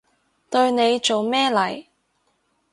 [0.49, 1.85] 對你做咩嚟？